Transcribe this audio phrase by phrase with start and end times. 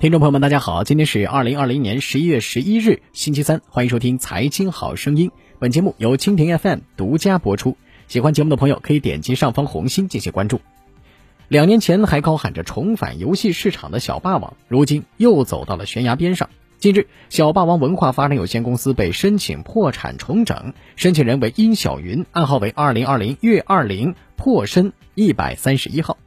[0.00, 5.30] 听众朋友们，大家好，今天是二零二零年十一月十一日，星期三，欢迎收听《财经好声音》。
[5.58, 7.76] 本节目由蜻蜓 FM 独家播出。
[8.06, 10.60] 喜欢节目的朋友可以点击上方红心进行关注。
[11.48, 16.50] 两年前还高喊着重返游戏市场的小霸王，如今又走到了悬崖边上。
[16.78, 26.18] 近日，小霸王文化发展有限公司被申请破产重整，申请人为殷小云，暗号为二零二零月二零破申一百三十一号。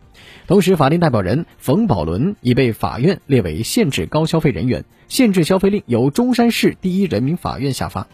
[0.47, 8.07] 同时，法定代表人冯宝伦已被法院列为限制高消费人员，限制消费令由中山市第一人民法院下发。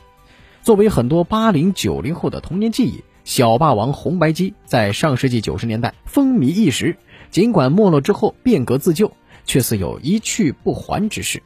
[0.62, 6.96] 作为很多八零九零后的童年记忆，小霸王红白机在上世纪九十年代风靡一时，
[7.30, 9.12] 尽管没落之后变革自救，
[9.46, 11.44] 却似有一去不还之势。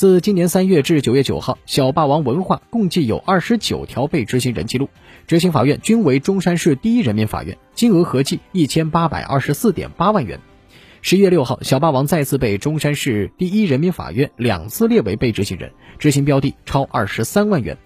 [0.00, 4.88] 自今年三月至九月九号，小霸王文化共计有二十九条被执行人记录，
[5.26, 10.40] 执行法院均为中山市第一人民法院，金额合计一千八百二十四点八万元。
[11.02, 17.76] 十一月六号，小霸王再次被中山市第一人民法院两次列为被执行人，执行标的超二十三万元。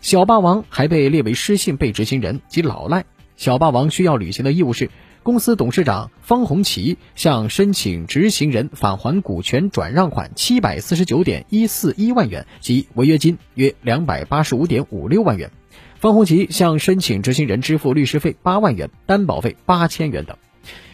[0.00, 3.04] 小霸王还被列为失信被执行人及老赖。
[3.36, 4.90] 小霸王需要履行的义务是。
[5.22, 15.52] 公司董事长方红旗向申请执行人返还股权转让款七百四十九点一四一万元及违约金约两百八十五点五六万元。
[16.00, 20.36] 方红旗向申请执行人支付律师费八万元、担保费八千元等。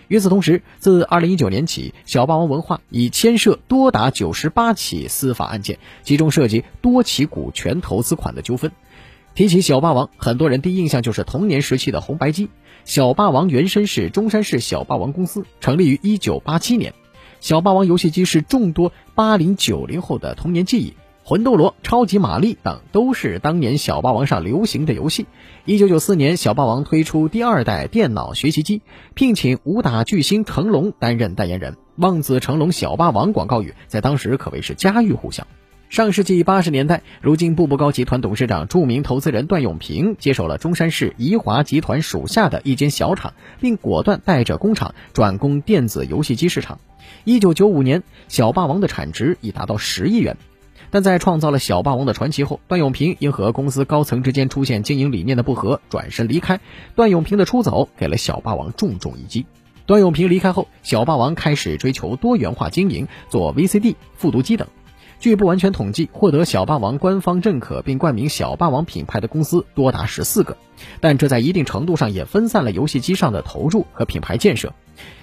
[0.09, 8.73] 与此同时，自二零一九年起，小霸王文化已牵涉多达九十八起司法案件，其中涉及多起股权投资款的纠纷。
[9.39, 12.50] 提起小霸王，很多人第一印象就是童年时期的红白机。
[12.84, 16.92] 小霸王原身是中山市小霸王公司，成立于一九八七年。
[17.39, 25.27] 小霸王游戏机是众多八零九零后的童年记忆，魂斗罗、超级玛丽等都是当年小霸王上流行的游戏。
[25.64, 28.83] 一九九四年，小霸王推出第二代电脑学习机，
[29.14, 35.47] 聘请武打巨星成龙担任代言人，“望子成龙小霸王”广告语在当时可谓是家喻户晓。
[35.89, 46.78] 上世纪八十年代，如今步步高集团董事长、著名投资人段永平接手了中山市怡华集团属下的一间小厂，并果断带着工厂转攻电子游戏机市场。
[47.25, 50.37] 一九九五年，小霸王的产值已达到十亿元。
[50.91, 56.60] 但在创造了小霸王的传奇后，段永平因和公司高层之间出现经营理念的不合，转身离开。
[56.97, 59.47] 段永平的出走给了小霸王重重一击。
[59.87, 64.69] 段永平离开后，小霸王开始追求多元化经营，做 VCD、复读机等。
[65.21, 70.56] 据不完全统计，获得小霸王官方认可并冠名小霸王品牌的公司多达十四个，
[71.01, 74.73] 但这在一定程度上也分散了游戏机上的投入和品牌建设。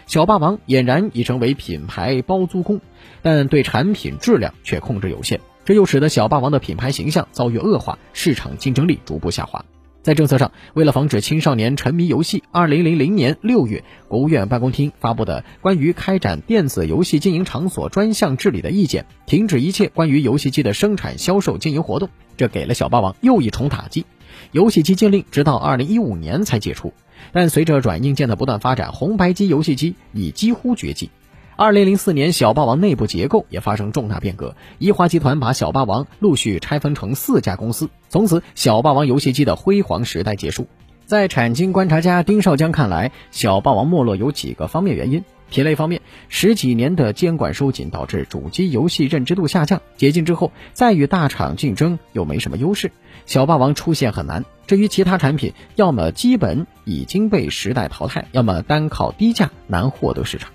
[0.05, 2.81] 小霸王俨然已成为品牌包租公，
[3.21, 9.63] 但对产品质量却控制有限，这又使得小霸王的品牌形象遭遇恶化，市场竞争力逐步下滑。
[10.05, 22.07] 在政策上，为了防止青少年沉迷游戏，二零零零年六月，国务院办公厅发布的《关于开展电子游戏经营场所专项治理的意见》，停止一切关于游戏机的生产、销售、经营活动。
[22.37, 24.05] 这给了小霸王又一重打击。
[24.51, 26.93] 游戏机禁令直到二零一五年才解除，
[27.31, 31.09] 但随着软硬件的不断发展，红白机游戏机已几乎绝迹。
[31.57, 34.57] 二零零四年，小霸王内部结构也发生重大变革。
[34.77, 40.67] 宜华集团把小霸王陆续拆分成四家公司，从此小霸王游戏机的辉煌时代结束。
[41.05, 52.91] 在产经观察家丁少江看来，小霸王没落有几个方面原因：品类方面，十几年的监管收紧导致主机游戏认知度下降；解禁之后，再与大厂竞争又没什么优势，
[53.25, 54.43] 小霸王出现很难。
[54.67, 60.51] 至于其他产品，要么基本已经被时代淘汰，要么单靠低价难获得市场。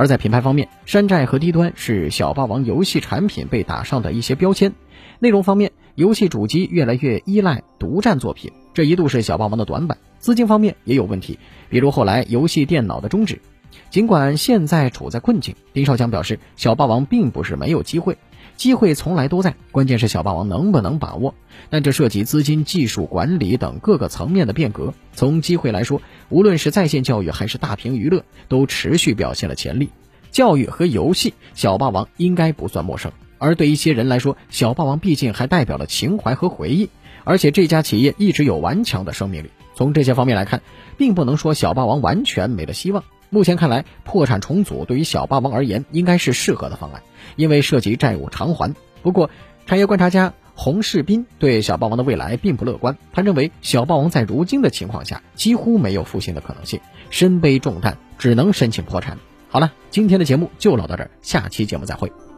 [0.00, 4.72] 而在品牌方面，山寨和低端是小霸王游戏产品被打上的一些标签。
[5.18, 9.98] 内容方面，游戏主机越来越依赖独占作品，这一度是小霸王的短板。
[10.18, 11.38] 资金方面也有问题，
[11.68, 13.42] 比如后来游戏电脑的终止。
[13.90, 18.16] 尽管现在处在困境，丁少强表示，小霸王并不是没有机会。
[18.56, 21.34] 机会从来都在，关键是小霸王能不能把握。
[21.70, 24.94] 但这涉及资金、技术、管理等各个层面的变革。
[25.12, 29.90] 从机会来说，无论是在线教育还是大屏娱乐，都持续表现了潜力。
[30.30, 33.12] 教育和游戏，小霸王应该不算陌生。
[33.38, 36.90] 而对一些人来说，小霸王毕竟还代表了情怀和回忆，
[37.24, 39.50] 而且这家企业一直有顽强的生命力。
[39.74, 40.60] 从这些方面来看，
[40.98, 43.02] 并不能说小霸王完全没了希望。
[43.30, 47.02] 目前看来，破产重组对于小霸王而言应该是适合的方案，
[47.36, 48.74] 因为涉及债务偿还。
[49.02, 49.30] 不过，
[49.66, 52.98] 产业观察家洪世斌对小霸王的未来并不乐观。
[53.12, 59.16] 他认为，小霸王在如今的情况下几乎没有复兴的可能性，身背重担，只能申请破产。
[59.48, 62.29] 好了，今天的节目就唠到这儿，下期节目再会。